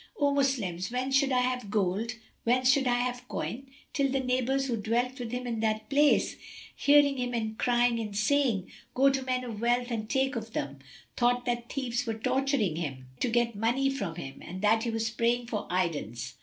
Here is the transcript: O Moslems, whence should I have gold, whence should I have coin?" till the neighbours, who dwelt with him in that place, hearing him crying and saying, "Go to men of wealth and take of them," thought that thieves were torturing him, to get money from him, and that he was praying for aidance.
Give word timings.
O 0.19 0.33
Moslems, 0.33 0.89
whence 0.91 1.15
should 1.15 1.31
I 1.31 1.41
have 1.41 1.69
gold, 1.69 2.15
whence 2.43 2.71
should 2.71 2.87
I 2.87 2.97
have 3.01 3.27
coin?" 3.27 3.69
till 3.93 4.09
the 4.11 4.19
neighbours, 4.19 4.65
who 4.65 4.75
dwelt 4.75 5.19
with 5.19 5.31
him 5.31 5.45
in 5.45 5.59
that 5.59 5.91
place, 5.91 6.37
hearing 6.75 7.17
him 7.17 7.53
crying 7.57 7.99
and 7.99 8.17
saying, 8.17 8.71
"Go 8.95 9.11
to 9.11 9.21
men 9.21 9.43
of 9.43 9.61
wealth 9.61 9.91
and 9.91 10.09
take 10.09 10.35
of 10.35 10.53
them," 10.53 10.79
thought 11.15 11.45
that 11.45 11.71
thieves 11.71 12.07
were 12.07 12.15
torturing 12.15 12.77
him, 12.77 13.09
to 13.19 13.29
get 13.29 13.53
money 13.55 13.91
from 13.91 14.15
him, 14.15 14.41
and 14.41 14.63
that 14.63 14.81
he 14.85 14.89
was 14.89 15.07
praying 15.11 15.45
for 15.45 15.67
aidance. 15.71 16.33